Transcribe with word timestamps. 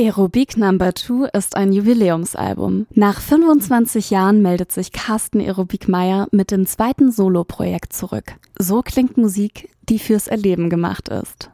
Aerobic 0.00 0.56
Number 0.56 0.94
2 0.94 1.28
ist 1.36 1.56
ein 1.56 1.74
Jubiläumsalbum. 1.74 2.86
Nach 2.94 3.20
25 3.20 4.08
Jahren 4.08 4.40
meldet 4.40 4.72
sich 4.72 4.92
Carsten 4.92 5.40
Aerobic 5.42 5.88
Meyer 5.88 6.26
mit 6.30 6.52
dem 6.52 6.64
zweiten 6.64 7.12
Soloprojekt 7.12 7.92
zurück. 7.92 8.32
So 8.58 8.80
klingt 8.80 9.18
Musik, 9.18 9.68
die 9.90 9.98
fürs 9.98 10.26
Erleben 10.26 10.70
gemacht 10.70 11.10
ist. 11.10 11.50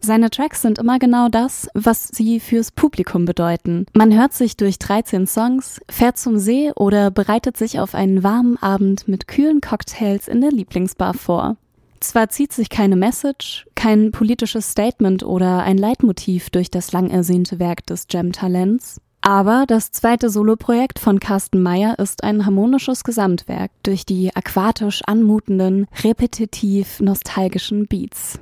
Seine 0.00 0.28
Tracks 0.28 0.60
sind 0.60 0.78
immer 0.78 0.98
genau 0.98 1.30
das, 1.30 1.66
was 1.72 2.08
sie 2.08 2.40
fürs 2.40 2.72
Publikum 2.72 3.24
bedeuten. 3.24 3.86
Man 3.94 4.14
hört 4.14 4.34
sich 4.34 4.58
durch 4.58 4.78
13 4.78 5.26
Songs, 5.26 5.80
fährt 5.88 6.18
zum 6.18 6.36
See 6.36 6.70
oder 6.76 7.10
bereitet 7.10 7.56
sich 7.56 7.80
auf 7.80 7.94
einen 7.94 8.22
warmen 8.22 8.58
Abend 8.58 9.08
mit 9.08 9.28
kühlen 9.28 9.62
Cocktails 9.62 10.28
in 10.28 10.42
der 10.42 10.50
Lieblingsbar 10.50 11.14
vor. 11.14 11.56
Zwar 12.00 12.28
zieht 12.28 12.52
sich 12.52 12.70
keine 12.70 12.96
Message, 12.96 13.66
kein 13.74 14.12
politisches 14.12 14.70
Statement 14.70 15.24
oder 15.24 15.62
ein 15.62 15.78
Leitmotiv 15.78 16.50
durch 16.50 16.70
das 16.70 16.92
lang 16.92 17.10
ersehnte 17.10 17.58
Werk 17.58 17.86
des 17.86 18.06
Jam-Talents, 18.10 19.00
aber 19.20 19.64
das 19.66 19.90
zweite 19.90 20.30
Soloprojekt 20.30 20.98
von 20.98 21.18
Carsten 21.18 21.60
Meyer 21.62 21.98
ist 21.98 22.22
ein 22.22 22.46
harmonisches 22.46 23.02
Gesamtwerk 23.02 23.70
durch 23.82 24.06
die 24.06 24.34
aquatisch 24.34 25.02
anmutenden, 25.06 25.86
repetitiv 26.04 27.00
nostalgischen 27.00 27.86
Beats. 27.88 28.38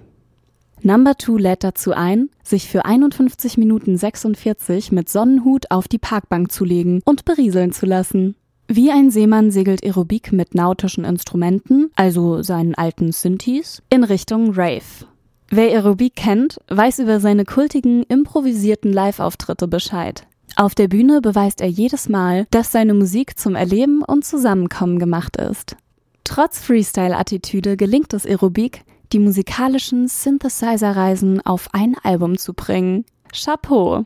Number 0.83 1.19
2 1.19 1.41
lädt 1.41 1.65
dazu 1.65 1.93
ein, 1.93 2.29
sich 2.43 2.69
für 2.69 2.85
51 2.85 3.57
Minuten 3.57 3.97
46 3.97 4.93
mit 4.93 5.09
Sonnenhut 5.09 5.71
auf 5.71 5.89
die 5.89 5.99
Parkbank 5.99 6.53
zu 6.53 6.65
legen 6.65 7.01
und 7.05 7.25
berieseln 7.25 7.73
zu 7.73 7.87
lassen. 7.87 8.37
Wie 8.69 8.91
ein 8.91 9.11
Seemann 9.11 9.53
segelt 9.53 9.85
Aerobik 9.85 10.33
mit 10.33 10.55
nautischen 10.55 11.05
Instrumenten, 11.05 11.91
also 11.95 12.43
seinen 12.43 12.75
alten 12.75 13.13
Synthes, 13.13 13.81
in 13.91 14.03
Richtung 14.03 14.53
Rave. 14.55 15.07
Wer 15.49 15.71
Aerobik 15.71 16.17
kennt, 16.17 16.59
weiß 16.69 16.99
über 16.99 17.21
seine 17.21 17.45
kultigen, 17.45 18.03
improvisierten 18.03 18.93
Live-Auftritte 18.93 19.69
Bescheid. 19.69 20.27
Auf 20.57 20.75
der 20.75 20.89
Bühne 20.89 21.21
beweist 21.21 21.61
er 21.61 21.69
jedes 21.69 22.09
Mal, 22.09 22.47
dass 22.51 22.73
seine 22.73 22.95
Musik 22.95 23.39
zum 23.39 23.55
Erleben 23.55 24.03
und 24.03 24.25
Zusammenkommen 24.25 24.99
gemacht 24.99 25.37
ist. 25.37 25.77
Trotz 26.25 26.59
Freestyle-Attitüde 26.59 27.77
gelingt 27.77 28.13
es 28.15 28.27
Aerobik, 28.27 28.83
die 29.13 29.21
musikalischen 29.21 30.09
Synthesizer-Reisen 30.09 31.41
auf 31.47 31.69
ein 31.73 31.95
Album 32.03 32.37
zu 32.37 32.53
bringen. 32.53 33.05
Chapeau! 33.33 34.05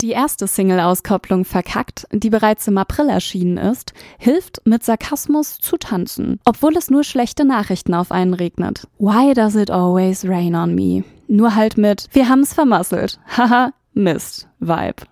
Die 0.00 0.10
erste 0.10 0.46
Single-Auskopplung 0.46 1.44
Verkackt, 1.44 2.06
die 2.12 2.30
bereits 2.30 2.68
im 2.68 2.78
April 2.78 3.08
erschienen 3.08 3.56
ist, 3.56 3.94
hilft, 4.16 4.64
mit 4.64 4.84
Sarkasmus 4.84 5.58
zu 5.58 5.76
tanzen, 5.76 6.38
obwohl 6.44 6.76
es 6.76 6.88
nur 6.88 7.02
schlechte 7.02 7.44
Nachrichten 7.44 7.94
auf 7.94 8.12
einen 8.12 8.32
regnet. 8.32 8.86
Why 9.00 9.34
does 9.34 9.56
it 9.56 9.72
always 9.72 10.24
rain 10.24 10.54
on 10.54 10.76
me? 10.76 11.02
Nur 11.26 11.56
halt 11.56 11.76
mit 11.76 12.06
Wir 12.12 12.28
haben's 12.28 12.54
vermasselt. 12.54 13.18
Haha, 13.36 13.72
Mist, 13.92 14.46
Vibe. 14.60 15.02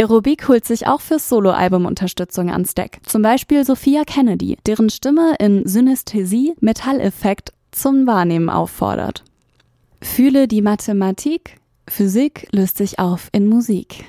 Aerobik 0.00 0.48
holt 0.48 0.64
sich 0.64 0.86
auch 0.86 1.02
fürs 1.02 1.28
Soloalbum 1.28 1.84
Unterstützung 1.84 2.50
ans 2.50 2.74
Deck. 2.74 3.00
Zum 3.04 3.20
Beispiel 3.20 3.66
Sophia 3.66 4.04
Kennedy, 4.04 4.56
deren 4.64 4.88
Stimme 4.88 5.34
in 5.38 5.66
Synästhesie 5.66 6.54
Metalleffekt 6.60 7.52
zum 7.72 8.06
Wahrnehmen 8.06 8.48
auffordert. 8.48 9.22
Fühle 10.00 10.48
die 10.48 10.62
Mathematik, 10.62 11.57
Physik 11.90 12.48
löst 12.52 12.78
sich 12.78 12.98
auf 12.98 13.28
in 13.32 13.46
Musik. 13.46 14.04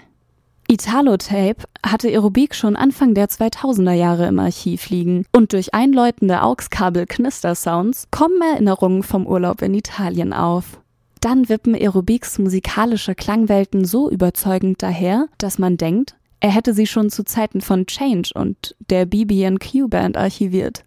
Italo-Tape 0.67 1.63
hatte 1.83 2.09
Aerobik 2.09 2.53
schon 2.53 2.75
Anfang 2.75 3.15
der 3.15 3.27
2000er 3.27 3.93
Jahre 3.93 4.27
im 4.27 4.37
Archiv 4.37 4.89
liegen 4.89 5.25
und 5.31 5.53
durch 5.53 5.73
einläutende 5.73 6.43
AUX-Kabel-Knister-Sounds 6.43 8.09
kommen 8.11 8.39
Erinnerungen 8.41 9.01
vom 9.01 9.25
Urlaub 9.25 9.63
in 9.63 9.73
Italien 9.73 10.31
auf. 10.31 10.79
Dann 11.21 11.49
wippen 11.49 11.73
Aerobiks 11.73 12.37
musikalische 12.37 13.15
Klangwelten 13.15 13.83
so 13.83 14.09
überzeugend 14.11 14.83
daher, 14.83 15.27
dass 15.39 15.57
man 15.57 15.75
denkt, 15.77 16.15
er 16.39 16.51
hätte 16.51 16.73
sie 16.73 16.87
schon 16.87 17.09
zu 17.09 17.23
Zeiten 17.23 17.61
von 17.61 17.87
Change 17.87 18.29
und 18.35 18.75
der 18.89 19.05
BB&Q 19.05 19.87
Band 19.89 20.17
archiviert. 20.17 20.85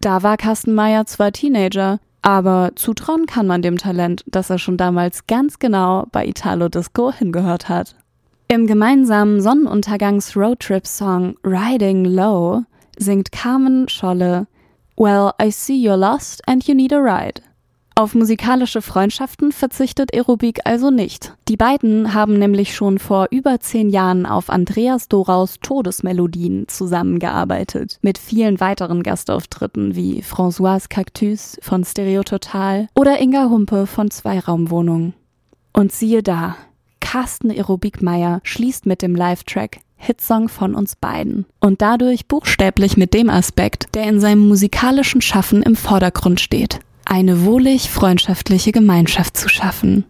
Da 0.00 0.22
war 0.22 0.36
Carsten 0.36 0.74
Meyer 0.74 1.06
zwar 1.06 1.32
Teenager, 1.32 1.98
aber 2.28 2.72
zutrauen 2.74 3.24
kann 3.24 3.46
man 3.46 3.62
dem 3.62 3.78
Talent, 3.78 4.22
dass 4.26 4.50
er 4.50 4.58
schon 4.58 4.76
damals 4.76 5.26
ganz 5.26 5.58
genau 5.58 6.04
bei 6.12 6.26
Italo 6.26 6.68
Disco 6.68 7.10
hingehört 7.10 7.70
hat. 7.70 7.96
Im 8.48 8.66
gemeinsamen 8.66 9.40
Sonnenuntergangs-Roadtrip-Song 9.40 11.38
Riding 11.42 12.04
Low 12.04 12.64
singt 12.98 13.32
Carmen 13.32 13.88
Scholle 13.88 14.46
Well, 14.98 15.30
I 15.40 15.50
see 15.50 15.82
you're 15.82 15.96
lost 15.96 16.46
and 16.46 16.68
you 16.68 16.74
need 16.74 16.92
a 16.92 16.98
ride. 16.98 17.40
Auf 17.98 18.14
musikalische 18.14 18.80
Freundschaften 18.80 19.50
verzichtet 19.50 20.14
Aerobik 20.14 20.60
also 20.62 20.92
nicht. 20.92 21.34
Die 21.48 21.56
beiden 21.56 22.14
haben 22.14 22.38
nämlich 22.38 22.72
schon 22.76 23.00
vor 23.00 23.26
über 23.32 23.58
zehn 23.58 23.90
Jahren 23.90 24.24
auf 24.24 24.50
Andreas 24.50 25.08
Doraus 25.08 25.56
Todesmelodien 25.62 26.68
zusammengearbeitet, 26.68 27.98
mit 28.00 28.18
vielen 28.18 28.60
weiteren 28.60 29.02
Gastauftritten 29.02 29.96
wie 29.96 30.22
Françoise 30.22 30.88
Cactus 30.88 31.58
von 31.60 31.82
Stereototal 31.82 32.86
oder 32.94 33.20
Inga 33.20 33.48
Humpe 33.50 33.88
von 33.88 34.12
Zweiraumwohnung. 34.12 35.12
Und 35.72 35.90
siehe 35.90 36.22
da, 36.22 36.54
Carsten 37.00 37.50
Aerobikmeier 37.50 38.38
schließt 38.44 38.86
mit 38.86 39.02
dem 39.02 39.16
Live-Track 39.16 39.80
Hitsong 39.96 40.48
von 40.48 40.76
uns 40.76 40.94
beiden 40.94 41.46
und 41.58 41.82
dadurch 41.82 42.28
buchstäblich 42.28 42.96
mit 42.96 43.12
dem 43.12 43.28
Aspekt, 43.28 43.92
der 43.96 44.04
in 44.04 44.20
seinem 44.20 44.46
musikalischen 44.46 45.20
Schaffen 45.20 45.64
im 45.64 45.74
Vordergrund 45.74 46.38
steht 46.38 46.78
eine 47.08 47.44
wohlig 47.44 47.90
freundschaftliche 47.90 48.70
Gemeinschaft 48.70 49.36
zu 49.36 49.48
schaffen. 49.48 50.04